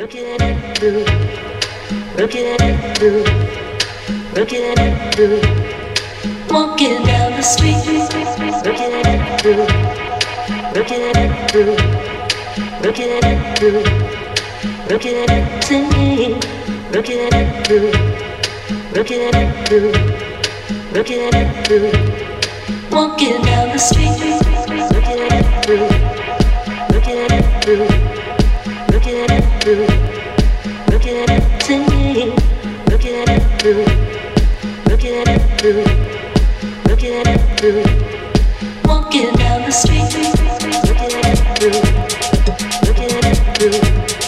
Walking 0.00 0.24
down 7.04 7.32
the 7.36 7.42
street, 7.42 7.76
looking 8.64 8.92
at 8.96 9.44
you, 9.44 9.56
looking 10.74 11.02
at 11.04 11.18
you, 11.52 11.76
looking 12.80 13.10
looking 14.88 15.16
at 15.20 15.36
you, 15.70 15.84
looking 16.94 17.20
looking 20.94 21.20
at 21.20 21.30
you, 21.30 21.60
looking. 21.70 21.94
Walking 22.90 23.42
down 23.42 23.68
the 23.68 23.78
street, 23.78 24.16
looking 24.94 25.20
at 25.20 25.68
you, 25.68 25.78
looking 27.76 28.19
looking 29.70 31.16
at 31.16 31.30
it 31.30 31.42
looking 32.90 33.14
at 33.14 33.28
it 33.28 33.42
looking 34.90 35.14
at 35.14 35.28
it 35.28 35.40
looking 36.88 37.12
at 37.12 37.26
it. 37.26 37.40
Walking 38.84 39.32
down 39.34 39.62
the 39.62 39.70
street, 39.70 40.02
looking 40.88 41.12
at 41.12 41.26
it 41.26 41.38
through, 41.58 41.80
looking 42.88 43.10
at 43.12 43.24
it 43.24 44.10
through. 44.10 44.19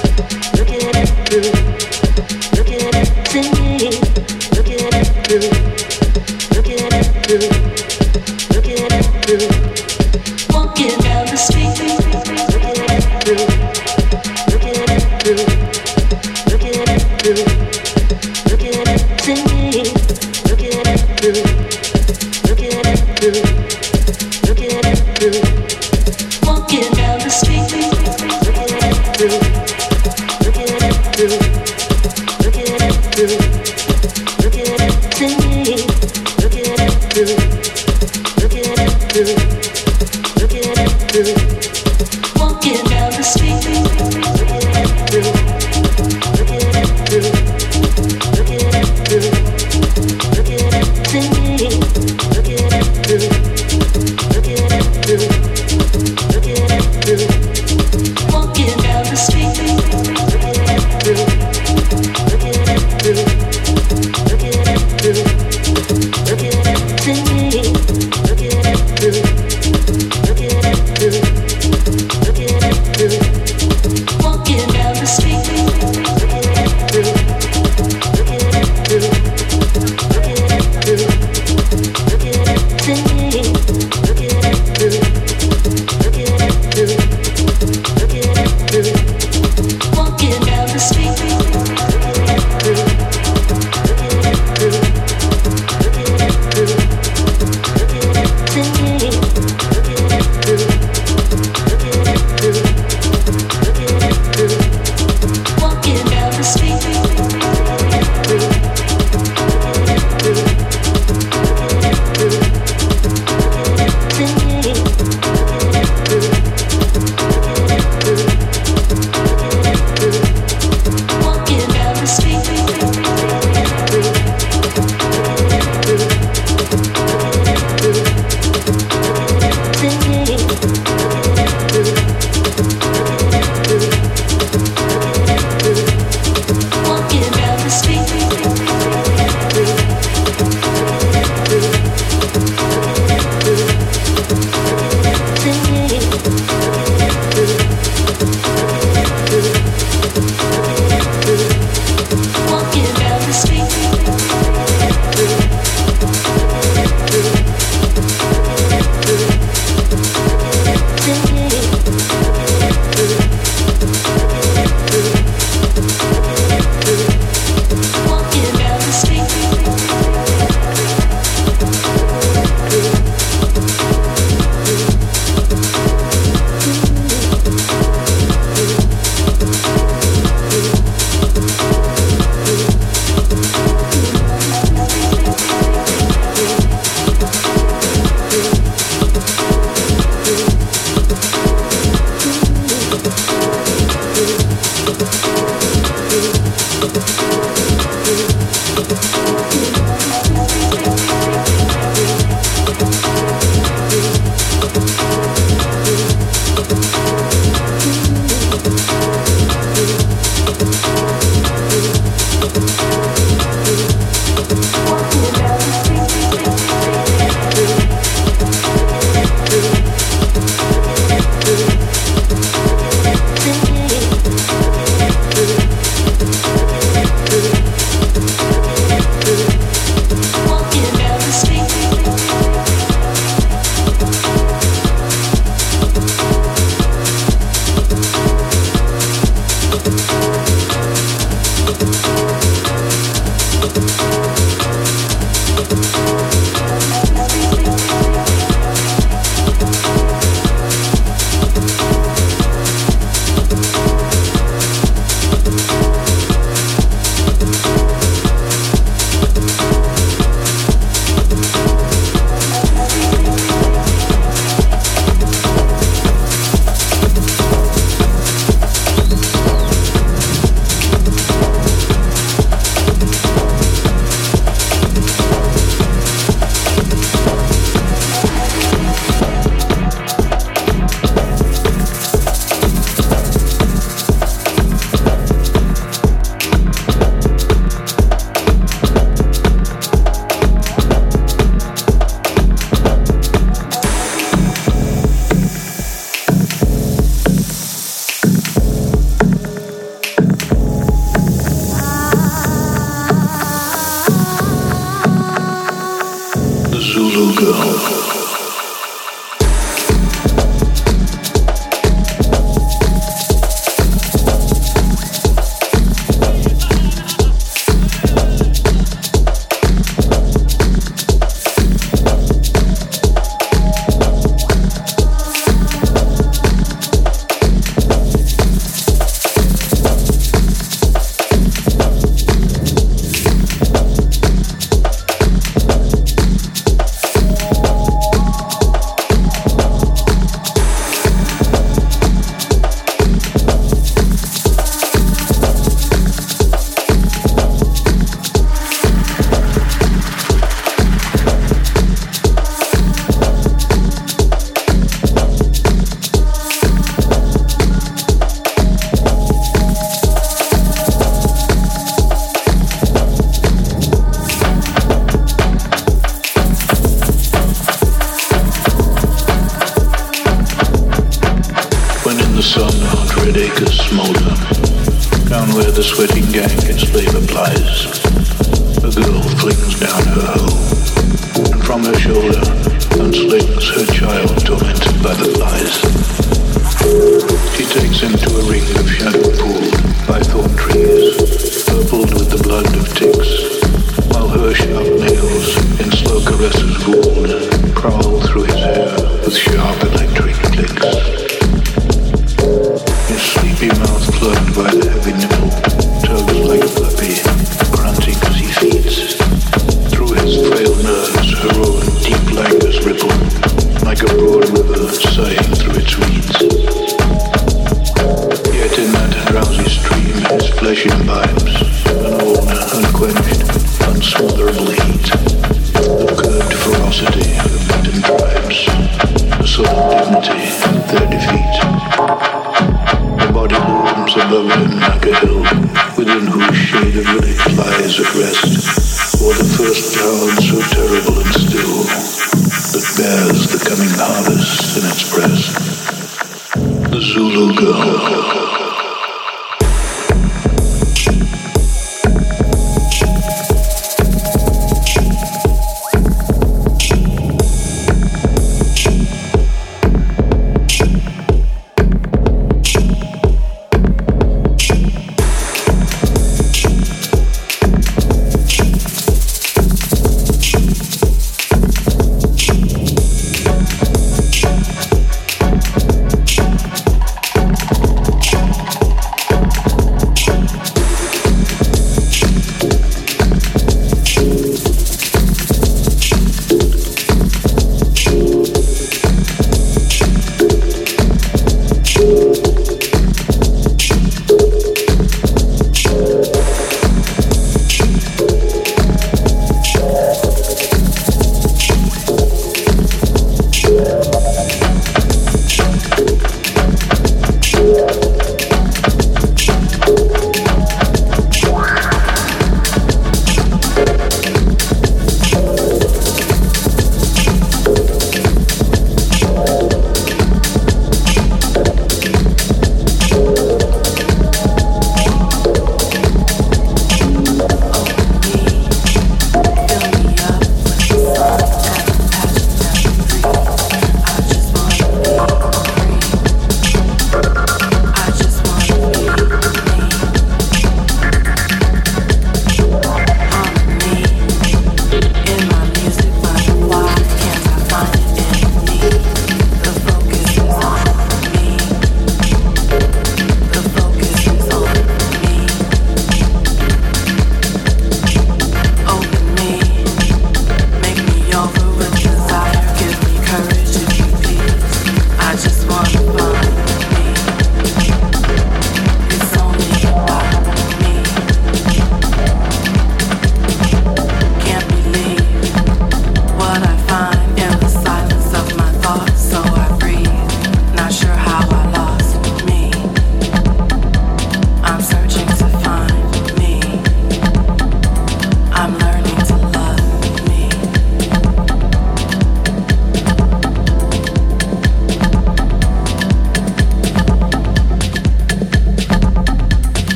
six. 393.02 393.41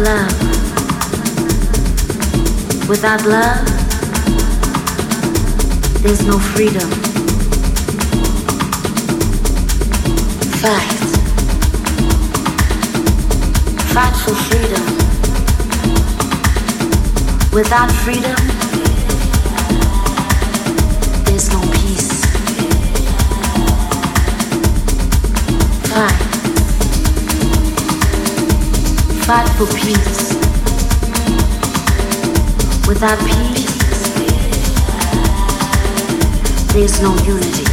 love. 0.00 0.32
Without 2.88 3.24
love, 3.26 3.64
there's 6.02 6.26
no 6.26 6.38
freedom. 6.38 6.90
Fight. 10.60 11.00
Fight 13.92 14.16
for 14.24 14.34
freedom. 14.48 14.84
Without 17.52 17.90
freedom, 17.92 18.49
fight 29.30 29.48
for 29.50 29.66
peace. 29.78 30.34
Without 32.88 33.16
peace, 33.20 34.12
there's 36.72 37.00
no 37.00 37.14
unity. 37.18 37.64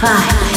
Fight. 0.00 0.47